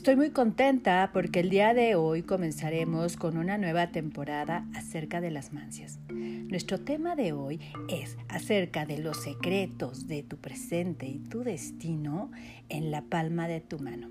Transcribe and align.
Estoy 0.00 0.16
muy 0.16 0.30
contenta 0.30 1.10
porque 1.12 1.40
el 1.40 1.50
día 1.50 1.74
de 1.74 1.94
hoy 1.94 2.22
comenzaremos 2.22 3.18
con 3.18 3.36
una 3.36 3.58
nueva 3.58 3.88
temporada 3.88 4.66
acerca 4.72 5.20
de 5.20 5.30
las 5.30 5.52
mancias. 5.52 5.98
Nuestro 6.08 6.80
tema 6.80 7.16
de 7.16 7.34
hoy 7.34 7.60
es 7.90 8.16
acerca 8.28 8.86
de 8.86 8.96
los 8.96 9.22
secretos 9.22 10.06
de 10.06 10.22
tu 10.22 10.38
presente 10.38 11.06
y 11.06 11.18
tu 11.18 11.44
destino 11.44 12.30
en 12.70 12.90
la 12.90 13.02
palma 13.02 13.46
de 13.46 13.60
tu 13.60 13.78
mano. 13.78 14.08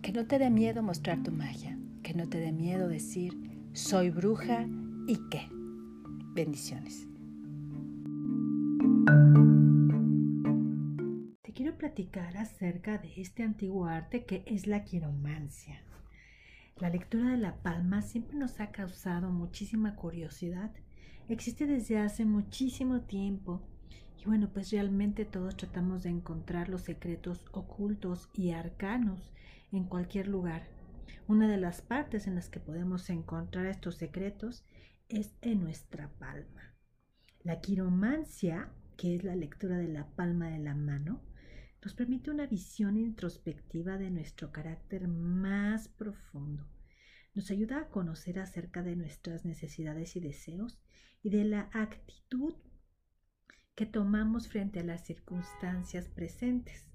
Que 0.00 0.12
no 0.12 0.26
te 0.26 0.38
dé 0.38 0.48
miedo 0.48 0.80
mostrar 0.80 1.24
tu 1.24 1.32
magia, 1.32 1.76
que 2.04 2.14
no 2.14 2.28
te 2.28 2.38
dé 2.38 2.52
miedo 2.52 2.86
decir 2.86 3.36
soy 3.72 4.10
bruja 4.10 4.64
y 5.08 5.18
qué. 5.28 5.48
Bendiciones. 6.34 7.09
Platicar 11.90 12.36
acerca 12.36 12.98
de 12.98 13.12
este 13.16 13.42
antiguo 13.42 13.86
arte 13.86 14.24
que 14.24 14.44
es 14.46 14.68
la 14.68 14.84
quiromancia. 14.84 15.82
La 16.76 16.88
lectura 16.88 17.30
de 17.30 17.36
la 17.36 17.56
palma 17.56 18.00
siempre 18.00 18.38
nos 18.38 18.60
ha 18.60 18.70
causado 18.70 19.32
muchísima 19.32 19.96
curiosidad. 19.96 20.70
Existe 21.28 21.66
desde 21.66 21.98
hace 21.98 22.24
muchísimo 22.24 23.00
tiempo 23.00 23.60
y 24.16 24.24
bueno, 24.26 24.50
pues 24.52 24.70
realmente 24.70 25.24
todos 25.24 25.56
tratamos 25.56 26.04
de 26.04 26.10
encontrar 26.10 26.68
los 26.68 26.82
secretos 26.82 27.44
ocultos 27.50 28.28
y 28.34 28.52
arcanos 28.52 29.32
en 29.72 29.82
cualquier 29.82 30.28
lugar. 30.28 30.68
Una 31.26 31.48
de 31.48 31.56
las 31.56 31.82
partes 31.82 32.28
en 32.28 32.36
las 32.36 32.48
que 32.48 32.60
podemos 32.60 33.10
encontrar 33.10 33.66
estos 33.66 33.96
secretos 33.96 34.64
es 35.08 35.34
en 35.42 35.64
nuestra 35.64 36.08
palma. 36.20 36.72
La 37.42 37.60
quiromancia, 37.60 38.70
que 38.96 39.16
es 39.16 39.24
la 39.24 39.34
lectura 39.34 39.76
de 39.76 39.88
la 39.88 40.06
palma 40.06 40.50
de 40.50 40.60
la 40.60 40.76
mano, 40.76 41.20
nos 41.82 41.94
permite 41.94 42.30
una 42.30 42.46
visión 42.46 42.96
introspectiva 42.96 43.96
de 43.96 44.10
nuestro 44.10 44.52
carácter 44.52 45.08
más 45.08 45.88
profundo. 45.88 46.66
Nos 47.34 47.50
ayuda 47.50 47.80
a 47.80 47.88
conocer 47.88 48.38
acerca 48.38 48.82
de 48.82 48.96
nuestras 48.96 49.44
necesidades 49.44 50.16
y 50.16 50.20
deseos 50.20 50.78
y 51.22 51.30
de 51.30 51.44
la 51.44 51.70
actitud 51.72 52.54
que 53.74 53.86
tomamos 53.86 54.48
frente 54.48 54.80
a 54.80 54.84
las 54.84 55.06
circunstancias 55.06 56.08
presentes. 56.08 56.86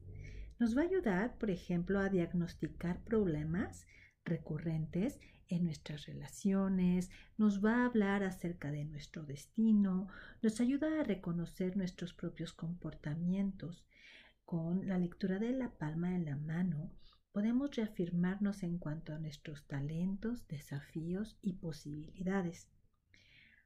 Nos 0.60 0.78
va 0.78 0.82
a 0.82 0.86
ayudar, 0.86 1.38
por 1.38 1.50
ejemplo, 1.50 2.00
a 2.00 2.10
diagnosticar 2.10 3.04
problemas 3.04 3.88
recurrentes 4.24 5.20
en 5.48 5.64
nuestras 5.64 6.06
relaciones, 6.06 7.10
nos 7.38 7.64
va 7.64 7.78
a 7.78 7.86
hablar 7.86 8.24
acerca 8.24 8.72
de 8.72 8.86
nuestro 8.86 9.24
destino, 9.24 10.08
nos 10.42 10.60
ayuda 10.60 11.00
a 11.00 11.04
reconocer 11.04 11.78
nuestros 11.78 12.14
propios 12.14 12.54
comportamientos, 12.54 13.86
con 14.46 14.88
la 14.88 14.98
lectura 14.98 15.40
de 15.40 15.52
la 15.52 15.70
palma 15.70 16.12
de 16.12 16.20
la 16.20 16.36
mano, 16.36 16.92
podemos 17.32 17.76
reafirmarnos 17.76 18.64
en 18.64 18.78
cuanto 18.78 19.14
a 19.14 19.20
nuestros 19.20 19.66
talentos, 19.68 20.48
desafíos 20.48 21.38
y 21.42 21.54
posibilidades. 21.54 22.70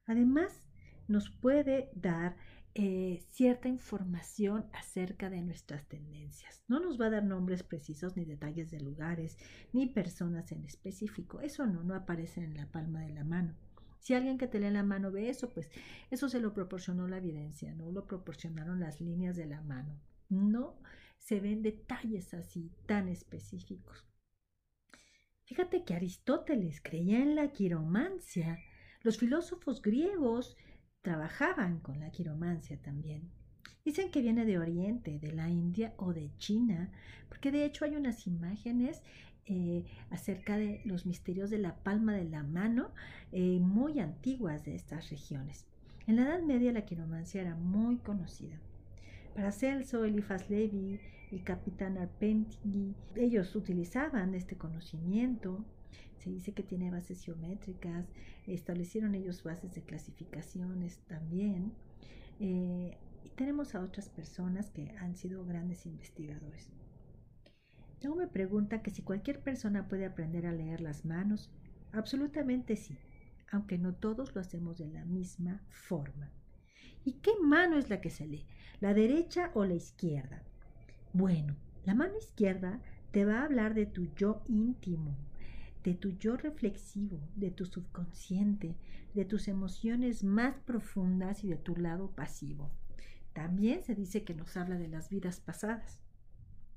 Además, 0.06 0.66
nos 1.06 1.30
puede 1.30 1.90
dar 1.94 2.36
eh, 2.74 3.24
cierta 3.30 3.68
información 3.68 4.66
acerca 4.72 5.28
de 5.28 5.42
nuestras 5.42 5.86
tendencias. 5.86 6.62
No 6.66 6.80
nos 6.80 7.00
va 7.00 7.06
a 7.06 7.10
dar 7.10 7.24
nombres 7.24 7.62
precisos 7.62 8.16
ni 8.16 8.24
detalles 8.24 8.70
de 8.70 8.80
lugares 8.80 9.36
ni 9.72 9.86
personas 9.86 10.50
en 10.52 10.64
específico. 10.64 11.40
Eso 11.40 11.66
no, 11.66 11.84
no 11.84 11.94
aparece 11.94 12.42
en 12.42 12.54
la 12.54 12.66
palma 12.66 13.02
de 13.02 13.10
la 13.10 13.24
mano. 13.24 13.54
Si 13.98 14.14
alguien 14.14 14.38
que 14.38 14.46
te 14.46 14.58
lee 14.58 14.70
la 14.70 14.82
mano 14.82 15.12
ve 15.12 15.28
eso, 15.28 15.50
pues 15.50 15.70
eso 16.10 16.28
se 16.28 16.40
lo 16.40 16.54
proporcionó 16.54 17.06
la 17.06 17.18
evidencia, 17.18 17.74
no 17.74 17.92
lo 17.92 18.06
proporcionaron 18.06 18.80
las 18.80 19.00
líneas 19.00 19.36
de 19.36 19.46
la 19.46 19.60
mano 19.60 20.00
no 20.30 20.80
se 21.18 21.40
ven 21.40 21.62
detalles 21.62 22.32
así 22.34 22.72
tan 22.86 23.08
específicos. 23.08 24.06
Fíjate 25.44 25.84
que 25.84 25.94
Aristóteles 25.94 26.80
creía 26.80 27.20
en 27.20 27.34
la 27.34 27.52
quiromancia. 27.52 28.60
Los 29.02 29.18
filósofos 29.18 29.82
griegos 29.82 30.56
trabajaban 31.02 31.80
con 31.80 31.98
la 32.00 32.10
quiromancia 32.10 32.80
también. 32.80 33.30
Dicen 33.84 34.10
que 34.10 34.22
viene 34.22 34.44
de 34.44 34.58
Oriente, 34.58 35.18
de 35.18 35.32
la 35.32 35.48
India 35.48 35.94
o 35.96 36.12
de 36.12 36.30
China, 36.38 36.92
porque 37.28 37.50
de 37.50 37.64
hecho 37.64 37.84
hay 37.84 37.96
unas 37.96 38.26
imágenes 38.26 39.02
eh, 39.46 39.84
acerca 40.10 40.56
de 40.56 40.82
los 40.84 41.06
misterios 41.06 41.50
de 41.50 41.58
la 41.58 41.82
palma 41.82 42.14
de 42.14 42.24
la 42.24 42.44
mano 42.44 42.92
eh, 43.32 43.58
muy 43.58 43.98
antiguas 43.98 44.64
de 44.64 44.76
estas 44.76 45.10
regiones. 45.10 45.66
En 46.06 46.16
la 46.16 46.22
Edad 46.22 46.42
Media 46.42 46.72
la 46.72 46.84
quiromancia 46.84 47.40
era 47.40 47.56
muy 47.56 47.96
conocida. 47.98 48.60
Paracelso, 49.34 50.04
Elifas 50.04 50.50
Levi, 50.50 50.98
el 51.30 51.44
capitán 51.44 51.98
Arpentigui, 51.98 52.94
ellos 53.14 53.54
utilizaban 53.54 54.34
este 54.34 54.56
conocimiento. 54.56 55.64
Se 56.18 56.30
dice 56.30 56.52
que 56.52 56.62
tiene 56.62 56.90
bases 56.90 57.22
geométricas, 57.24 58.06
establecieron 58.46 59.14
ellos 59.14 59.42
bases 59.42 59.74
de 59.74 59.82
clasificaciones 59.82 60.98
también. 61.06 61.72
Eh, 62.40 62.98
y 63.24 63.28
tenemos 63.30 63.74
a 63.74 63.80
otras 63.80 64.08
personas 64.08 64.70
que 64.70 64.90
han 64.98 65.16
sido 65.16 65.44
grandes 65.44 65.86
investigadores. 65.86 66.68
Luego 68.02 68.16
me 68.16 68.26
pregunta 68.26 68.82
que 68.82 68.90
si 68.90 69.02
cualquier 69.02 69.40
persona 69.40 69.88
puede 69.88 70.06
aprender 70.06 70.46
a 70.46 70.52
leer 70.52 70.80
las 70.80 71.04
manos. 71.04 71.50
Absolutamente 71.92 72.76
sí, 72.76 72.96
aunque 73.50 73.78
no 73.78 73.94
todos 73.94 74.34
lo 74.34 74.40
hacemos 74.40 74.78
de 74.78 74.88
la 74.88 75.04
misma 75.04 75.62
forma. 75.68 76.30
¿Y 77.04 77.12
qué 77.14 77.32
mano 77.42 77.78
es 77.78 77.90
la 77.90 78.00
que 78.00 78.10
se 78.10 78.26
lee? 78.26 78.46
¿La 78.80 78.94
derecha 78.94 79.50
o 79.54 79.64
la 79.64 79.74
izquierda? 79.74 80.42
Bueno, 81.12 81.56
la 81.84 81.94
mano 81.94 82.16
izquierda 82.18 82.80
te 83.10 83.24
va 83.24 83.40
a 83.40 83.44
hablar 83.44 83.74
de 83.74 83.86
tu 83.86 84.12
yo 84.14 84.42
íntimo, 84.46 85.16
de 85.82 85.94
tu 85.94 86.10
yo 86.10 86.36
reflexivo, 86.36 87.20
de 87.36 87.50
tu 87.50 87.66
subconsciente, 87.66 88.76
de 89.14 89.24
tus 89.24 89.48
emociones 89.48 90.22
más 90.22 90.56
profundas 90.64 91.42
y 91.42 91.48
de 91.48 91.56
tu 91.56 91.76
lado 91.76 92.10
pasivo. 92.10 92.70
También 93.32 93.82
se 93.82 93.94
dice 93.94 94.24
que 94.24 94.34
nos 94.34 94.56
habla 94.56 94.76
de 94.76 94.88
las 94.88 95.08
vidas 95.08 95.40
pasadas. 95.40 95.98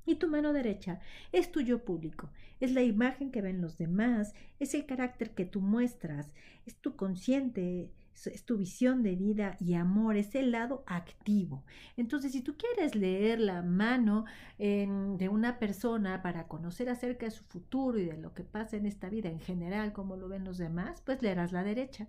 Y 0.06 0.16
tu 0.16 0.28
mano 0.28 0.52
derecha 0.52 1.00
es 1.32 1.50
tu 1.50 1.60
yo 1.60 1.84
público, 1.84 2.30
es 2.60 2.72
la 2.72 2.82
imagen 2.82 3.30
que 3.30 3.40
ven 3.40 3.62
los 3.62 3.78
demás, 3.78 4.34
es 4.58 4.74
el 4.74 4.84
carácter 4.84 5.34
que 5.34 5.46
tú 5.46 5.60
muestras, 5.60 6.32
es 6.66 6.76
tu 6.76 6.94
consciente, 6.94 7.90
es 8.26 8.44
tu 8.44 8.56
visión 8.56 9.02
de 9.02 9.16
vida 9.16 9.56
y 9.60 9.74
amor, 9.74 10.16
es 10.16 10.34
el 10.34 10.52
lado 10.52 10.84
activo. 10.86 11.64
Entonces, 11.96 12.32
si 12.32 12.40
tú 12.40 12.56
quieres 12.56 12.94
leer 12.94 13.40
la 13.40 13.62
mano 13.62 14.24
de 14.58 15.28
una 15.30 15.58
persona 15.58 16.22
para 16.22 16.46
conocer 16.48 16.88
acerca 16.88 17.26
de 17.26 17.32
su 17.32 17.44
futuro 17.44 17.98
y 17.98 18.04
de 18.04 18.16
lo 18.16 18.32
que 18.34 18.44
pasa 18.44 18.76
en 18.76 18.86
esta 18.86 19.08
vida 19.08 19.28
en 19.28 19.40
general, 19.40 19.92
como 19.92 20.16
lo 20.16 20.28
ven 20.28 20.44
los 20.44 20.58
demás, 20.58 21.02
pues 21.04 21.22
leerás 21.22 21.52
la 21.52 21.64
derecha. 21.64 22.08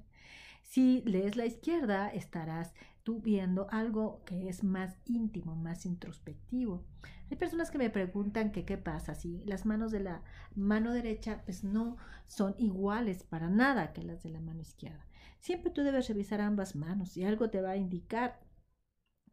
Si 0.62 1.04
lees 1.06 1.36
la 1.36 1.46
izquierda, 1.46 2.10
estarás 2.10 2.74
tú 3.04 3.22
viendo 3.22 3.68
algo 3.70 4.24
que 4.26 4.50
es 4.50 4.64
más 4.64 4.98
íntimo, 5.06 5.56
más 5.56 5.86
introspectivo. 5.86 6.84
Hay 7.30 7.38
personas 7.38 7.70
que 7.70 7.78
me 7.78 7.92
preguntan 7.92 8.52
que 8.52 8.66
qué 8.66 8.78
pasa 8.78 9.14
si 9.14 9.44
las 9.46 9.66
manos 9.66 9.92
de 9.92 10.00
la 10.00 10.24
mano 10.56 10.92
derecha 10.92 11.44
pues 11.46 11.64
no 11.64 11.98
son 12.26 12.56
iguales 12.58 13.24
para 13.24 13.48
nada 13.48 13.94
que 13.94 14.04
las 14.04 14.24
de 14.24 14.30
la 14.30 14.40
mano 14.40 14.62
izquierda. 14.62 15.06
Siempre 15.46 15.70
tú 15.70 15.84
debes 15.84 16.08
revisar 16.08 16.42
ambas 16.42 16.76
manos 16.76 17.16
y 17.18 17.24
algo 17.24 17.52
te 17.52 17.62
va 17.62 17.70
a 17.70 17.78
indicar 17.78 18.40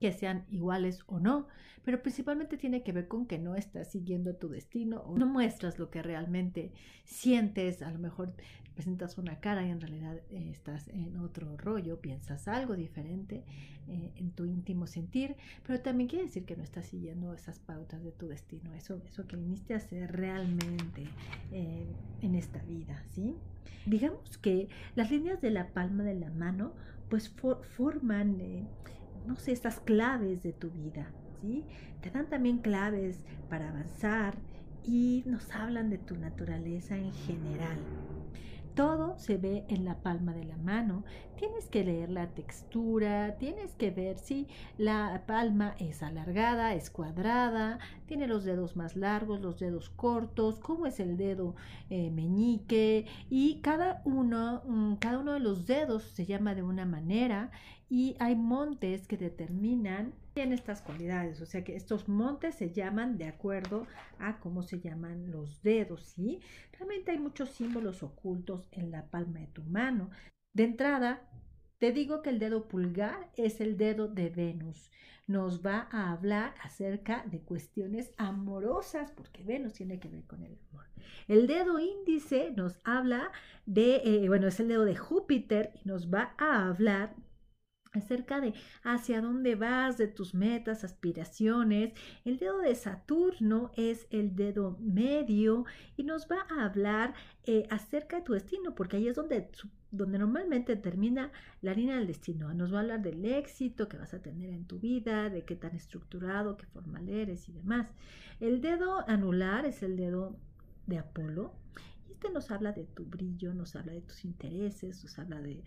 que 0.02 0.12
sean 0.12 0.44
iguales 0.50 1.04
o 1.06 1.20
no, 1.20 1.46
pero 1.84 2.02
principalmente 2.02 2.56
tiene 2.56 2.82
que 2.82 2.90
ver 2.90 3.06
con 3.06 3.24
que 3.26 3.38
no 3.38 3.54
estás 3.54 3.92
siguiendo 3.92 4.34
tu 4.34 4.48
destino 4.48 5.00
o 5.02 5.16
no 5.16 5.26
muestras 5.26 5.78
lo 5.78 5.90
que 5.90 6.02
realmente 6.02 6.72
sientes, 7.04 7.82
a 7.82 7.90
lo 7.92 8.00
mejor 8.00 8.34
presentas 8.74 9.16
una 9.16 9.38
cara 9.38 9.64
y 9.64 9.70
en 9.70 9.80
realidad 9.80 10.16
eh, 10.30 10.48
estás 10.50 10.88
en 10.88 11.18
otro 11.18 11.56
rollo, 11.56 12.00
piensas 12.00 12.48
algo 12.48 12.74
diferente 12.74 13.44
eh, 13.86 14.10
en 14.16 14.32
tu 14.32 14.44
íntimo 14.44 14.88
sentir, 14.88 15.36
pero 15.64 15.80
también 15.80 16.08
quiere 16.08 16.24
decir 16.24 16.44
que 16.44 16.56
no 16.56 16.64
estás 16.64 16.86
siguiendo 16.86 17.32
esas 17.32 17.60
pautas 17.60 18.02
de 18.02 18.10
tu 18.10 18.26
destino, 18.26 18.74
eso, 18.74 19.00
eso 19.06 19.28
que 19.28 19.36
viniste 19.36 19.74
a 19.74 19.76
hacer 19.76 20.10
realmente 20.10 21.04
eh, 21.52 21.86
en 22.22 22.34
esta 22.34 22.60
vida, 22.64 23.04
¿sí? 23.10 23.36
Digamos 23.86 24.36
que 24.38 24.68
las 24.96 25.12
líneas 25.12 25.40
de 25.40 25.50
la 25.50 25.68
palma 25.68 26.02
de 26.02 26.16
la 26.16 26.30
mano 26.30 26.72
pues 27.08 27.32
forman, 27.76 28.40
no 29.26 29.36
sé, 29.36 29.52
estas 29.52 29.80
claves 29.80 30.42
de 30.42 30.52
tu 30.52 30.70
vida, 30.70 31.10
¿sí? 31.40 31.64
Te 32.00 32.10
dan 32.10 32.28
también 32.28 32.58
claves 32.58 33.20
para 33.48 33.68
avanzar 33.68 34.36
y 34.84 35.22
nos 35.26 35.50
hablan 35.52 35.90
de 35.90 35.98
tu 35.98 36.16
naturaleza 36.16 36.96
en 36.96 37.12
general. 37.12 37.78
Todo 38.74 39.18
se 39.18 39.36
ve 39.36 39.66
en 39.68 39.84
la 39.84 40.00
palma 40.00 40.32
de 40.32 40.44
la 40.44 40.56
mano. 40.56 41.04
Tienes 41.36 41.68
que 41.68 41.84
leer 41.84 42.08
la 42.08 42.28
textura, 42.28 43.36
tienes 43.36 43.74
que 43.74 43.90
ver 43.90 44.16
si 44.16 44.48
la 44.78 45.24
palma 45.26 45.74
es 45.78 46.02
alargada, 46.02 46.72
es 46.72 46.88
cuadrada, 46.88 47.78
tiene 48.06 48.26
los 48.26 48.44
dedos 48.44 48.74
más 48.74 48.96
largos, 48.96 49.42
los 49.42 49.58
dedos 49.58 49.90
cortos, 49.90 50.58
cómo 50.58 50.86
es 50.86 51.00
el 51.00 51.18
dedo 51.18 51.54
eh, 51.90 52.10
meñique 52.10 53.04
y 53.28 53.60
cada 53.60 54.00
uno, 54.06 54.62
mm, 54.66 54.94
cada 54.94 55.18
uno 55.18 55.34
de 55.34 55.40
los 55.40 55.66
dedos 55.66 56.04
se 56.04 56.24
llama 56.24 56.54
de 56.54 56.62
una 56.62 56.86
manera 56.86 57.50
y 57.92 58.16
hay 58.20 58.36
montes 58.36 59.06
que 59.06 59.18
determinan 59.18 60.14
en 60.34 60.54
estas 60.54 60.80
cualidades, 60.80 61.42
o 61.42 61.44
sea 61.44 61.62
que 61.62 61.76
estos 61.76 62.08
montes 62.08 62.54
se 62.54 62.72
llaman 62.72 63.18
de 63.18 63.26
acuerdo 63.26 63.86
a 64.18 64.40
cómo 64.40 64.62
se 64.62 64.80
llaman 64.80 65.30
los 65.30 65.60
dedos, 65.60 66.00
¿sí? 66.04 66.40
Realmente 66.72 67.10
hay 67.10 67.18
muchos 67.18 67.50
símbolos 67.50 68.02
ocultos 68.02 68.66
en 68.72 68.90
la 68.90 69.10
palma 69.10 69.40
de 69.40 69.48
tu 69.48 69.62
mano. 69.64 70.08
De 70.54 70.64
entrada, 70.64 71.28
te 71.76 71.92
digo 71.92 72.22
que 72.22 72.30
el 72.30 72.38
dedo 72.38 72.66
pulgar 72.66 73.30
es 73.36 73.60
el 73.60 73.76
dedo 73.76 74.08
de 74.08 74.30
Venus. 74.30 74.90
Nos 75.26 75.60
va 75.60 75.86
a 75.90 76.12
hablar 76.12 76.54
acerca 76.62 77.26
de 77.26 77.42
cuestiones 77.42 78.14
amorosas, 78.16 79.10
porque 79.10 79.44
Venus 79.44 79.74
tiene 79.74 80.00
que 80.00 80.08
ver 80.08 80.24
con 80.24 80.42
el 80.42 80.58
amor. 80.70 80.86
El 81.28 81.46
dedo 81.46 81.78
índice 81.78 82.52
nos 82.56 82.78
habla 82.84 83.30
de, 83.66 83.96
eh, 83.96 84.28
bueno, 84.28 84.48
es 84.48 84.58
el 84.60 84.68
dedo 84.68 84.86
de 84.86 84.96
Júpiter 84.96 85.74
y 85.74 85.86
nos 85.86 86.10
va 86.10 86.34
a 86.38 86.66
hablar 86.68 87.14
acerca 87.92 88.40
de 88.40 88.54
hacia 88.82 89.20
dónde 89.20 89.54
vas, 89.54 89.98
de 89.98 90.08
tus 90.08 90.34
metas, 90.34 90.84
aspiraciones. 90.84 91.92
El 92.24 92.38
dedo 92.38 92.58
de 92.58 92.74
Saturno 92.74 93.70
es 93.76 94.06
el 94.10 94.34
dedo 94.34 94.76
medio 94.80 95.64
y 95.96 96.04
nos 96.04 96.26
va 96.28 96.46
a 96.50 96.64
hablar 96.64 97.14
eh, 97.44 97.66
acerca 97.70 98.16
de 98.16 98.22
tu 98.22 98.32
destino, 98.32 98.74
porque 98.74 98.96
ahí 98.96 99.08
es 99.08 99.16
donde, 99.16 99.50
donde 99.90 100.18
normalmente 100.18 100.76
termina 100.76 101.30
la 101.60 101.74
línea 101.74 101.96
del 101.96 102.06
destino. 102.06 102.52
Nos 102.54 102.72
va 102.72 102.78
a 102.78 102.80
hablar 102.82 103.02
del 103.02 103.24
éxito 103.24 103.88
que 103.88 103.98
vas 103.98 104.14
a 104.14 104.22
tener 104.22 104.50
en 104.50 104.64
tu 104.64 104.78
vida, 104.78 105.28
de 105.28 105.44
qué 105.44 105.56
tan 105.56 105.74
estructurado, 105.74 106.56
qué 106.56 106.66
formal 106.66 107.08
eres 107.08 107.48
y 107.48 107.52
demás. 107.52 107.88
El 108.40 108.60
dedo 108.60 109.08
anular 109.08 109.66
es 109.66 109.82
el 109.82 109.96
dedo 109.96 110.36
de 110.86 110.98
Apolo 110.98 111.52
este 112.12 112.30
nos 112.30 112.50
habla 112.50 112.72
de 112.72 112.84
tu 112.84 113.04
brillo, 113.04 113.54
nos 113.54 113.74
habla 113.74 113.92
de 113.92 114.02
tus 114.02 114.24
intereses, 114.24 115.02
nos 115.02 115.18
habla 115.18 115.40
de, 115.40 115.62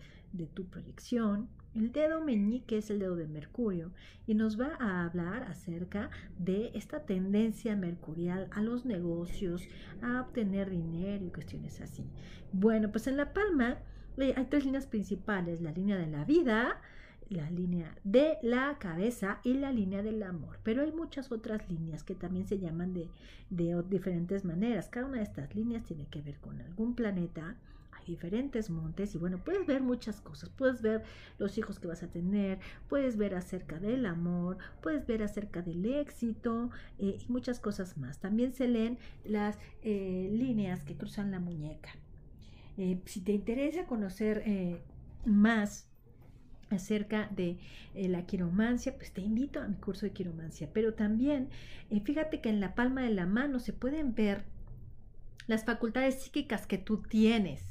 tu 0.54 0.66
proyección. 0.66 1.48
El 1.74 1.92
dedo 1.92 2.22
meñique 2.22 2.78
es 2.78 2.90
el 2.90 2.98
dedo 2.98 3.16
de 3.16 3.26
Mercurio 3.26 3.92
y 4.26 4.34
nos 4.34 4.58
va 4.60 4.76
a 4.78 5.04
hablar 5.04 5.42
acerca 5.44 6.10
de 6.38 6.70
esta 6.74 7.04
tendencia 7.04 7.74
mercurial 7.76 8.48
a 8.52 8.62
los 8.62 8.84
negocios, 8.84 9.62
a 10.02 10.20
obtener 10.22 10.70
dinero 10.70 11.24
y 11.24 11.30
cuestiones 11.30 11.80
así. 11.80 12.04
Bueno, 12.52 12.90
pues 12.92 13.06
en 13.06 13.16
la 13.16 13.32
palma 13.32 13.78
eh, 14.18 14.34
hay 14.36 14.46
tres 14.46 14.64
líneas 14.64 14.86
principales, 14.86 15.60
la 15.60 15.72
línea 15.72 15.96
de 15.96 16.06
la 16.06 16.24
vida, 16.24 16.80
la 17.28 17.50
línea 17.50 17.94
de 18.04 18.38
la 18.42 18.78
cabeza 18.78 19.40
y 19.42 19.54
la 19.54 19.72
línea 19.72 20.02
del 20.02 20.22
amor. 20.22 20.58
Pero 20.62 20.82
hay 20.82 20.92
muchas 20.92 21.32
otras 21.32 21.68
líneas 21.70 22.04
que 22.04 22.14
también 22.14 22.46
se 22.46 22.58
llaman 22.58 22.94
de, 22.94 23.08
de 23.50 23.82
diferentes 23.88 24.44
maneras. 24.44 24.88
Cada 24.88 25.06
una 25.06 25.18
de 25.18 25.24
estas 25.24 25.54
líneas 25.54 25.84
tiene 25.84 26.06
que 26.06 26.22
ver 26.22 26.38
con 26.38 26.60
algún 26.60 26.94
planeta. 26.94 27.56
Hay 27.92 28.04
diferentes 28.06 28.70
montes 28.70 29.14
y 29.14 29.18
bueno, 29.18 29.42
puedes 29.42 29.66
ver 29.66 29.82
muchas 29.82 30.20
cosas. 30.20 30.50
Puedes 30.50 30.82
ver 30.82 31.02
los 31.38 31.58
hijos 31.58 31.80
que 31.80 31.88
vas 31.88 32.02
a 32.02 32.08
tener, 32.08 32.60
puedes 32.88 33.16
ver 33.16 33.34
acerca 33.34 33.78
del 33.78 34.06
amor, 34.06 34.58
puedes 34.80 35.06
ver 35.06 35.22
acerca 35.22 35.62
del 35.62 35.84
éxito 35.86 36.70
eh, 36.98 37.18
y 37.20 37.32
muchas 37.32 37.58
cosas 37.58 37.96
más. 37.96 38.20
También 38.20 38.52
se 38.52 38.68
leen 38.68 38.98
las 39.24 39.58
eh, 39.82 40.30
líneas 40.32 40.84
que 40.84 40.96
cruzan 40.96 41.30
la 41.30 41.40
muñeca. 41.40 41.90
Eh, 42.78 43.00
si 43.06 43.22
te 43.22 43.32
interesa 43.32 43.86
conocer 43.86 44.44
más 45.24 45.88
acerca 46.70 47.28
de 47.34 47.58
eh, 47.94 48.08
la 48.08 48.26
quiromancia, 48.26 48.96
pues 48.96 49.12
te 49.12 49.20
invito 49.20 49.60
a 49.60 49.68
mi 49.68 49.76
curso 49.76 50.06
de 50.06 50.12
quiromancia. 50.12 50.70
Pero 50.72 50.94
también, 50.94 51.48
eh, 51.90 52.00
fíjate 52.00 52.40
que 52.40 52.48
en 52.48 52.60
la 52.60 52.74
palma 52.74 53.02
de 53.02 53.10
la 53.10 53.26
mano 53.26 53.58
se 53.58 53.72
pueden 53.72 54.14
ver 54.14 54.44
las 55.46 55.64
facultades 55.64 56.16
psíquicas 56.22 56.66
que 56.66 56.78
tú 56.78 57.02
tienes. 57.02 57.62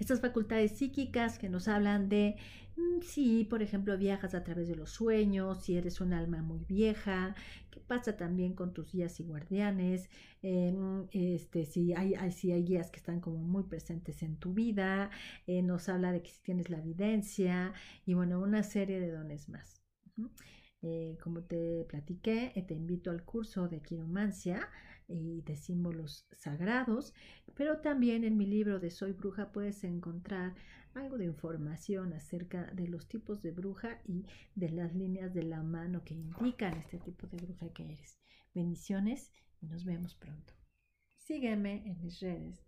Estas 0.00 0.20
facultades 0.20 0.72
psíquicas 0.72 1.38
que 1.38 1.50
nos 1.50 1.68
hablan 1.68 2.08
de 2.08 2.36
mm, 2.76 3.02
si, 3.02 3.44
por 3.44 3.62
ejemplo, 3.62 3.96
viajas 3.98 4.34
a 4.34 4.42
través 4.42 4.66
de 4.66 4.74
los 4.74 4.90
sueños, 4.90 5.62
si 5.62 5.76
eres 5.76 6.00
un 6.00 6.14
alma 6.14 6.42
muy 6.42 6.64
vieja, 6.64 7.34
qué 7.70 7.80
pasa 7.80 8.16
también 8.16 8.54
con 8.54 8.72
tus 8.72 8.90
guías 8.90 9.20
y 9.20 9.24
guardianes, 9.24 10.08
em, 10.42 11.06
este, 11.12 11.66
si, 11.66 11.92
hay, 11.94 12.14
si 12.32 12.50
hay 12.50 12.64
guías 12.64 12.90
que 12.90 12.98
están 12.98 13.20
como 13.20 13.38
muy 13.38 13.64
presentes 13.64 14.22
en 14.22 14.36
tu 14.38 14.54
vida, 14.54 15.10
eh, 15.46 15.62
nos 15.62 15.88
habla 15.90 16.12
de 16.12 16.22
que 16.22 16.30
si 16.30 16.42
tienes 16.42 16.70
la 16.70 16.78
evidencia 16.78 17.72
y 18.06 18.14
bueno, 18.14 18.40
una 18.40 18.62
serie 18.62 19.00
de 19.00 19.12
dones 19.12 19.48
más. 19.50 19.82
Eh, 20.82 21.18
como 21.22 21.42
te 21.42 21.84
platiqué, 21.88 22.52
eh, 22.54 22.62
te 22.62 22.74
invito 22.74 23.10
al 23.10 23.22
curso 23.22 23.68
de 23.68 23.82
quiromancia 23.82 24.66
y 25.10 25.42
de 25.42 25.56
símbolos 25.56 26.26
sagrados, 26.32 27.12
pero 27.54 27.78
también 27.78 28.24
en 28.24 28.36
mi 28.36 28.46
libro 28.46 28.78
de 28.78 28.90
Soy 28.90 29.12
Bruja 29.12 29.52
puedes 29.52 29.84
encontrar 29.84 30.54
algo 30.94 31.18
de 31.18 31.26
información 31.26 32.12
acerca 32.12 32.64
de 32.72 32.88
los 32.88 33.08
tipos 33.08 33.42
de 33.42 33.52
bruja 33.52 34.00
y 34.06 34.26
de 34.54 34.70
las 34.70 34.94
líneas 34.94 35.34
de 35.34 35.42
la 35.42 35.62
mano 35.62 36.04
que 36.04 36.14
indican 36.14 36.74
este 36.74 36.98
tipo 36.98 37.26
de 37.26 37.38
bruja 37.38 37.72
que 37.72 37.84
eres. 37.92 38.18
Bendiciones 38.54 39.30
y 39.60 39.66
nos 39.66 39.84
vemos 39.84 40.14
pronto. 40.14 40.52
Sígueme 41.18 41.86
en 41.86 42.00
mis 42.00 42.20
redes 42.20 42.64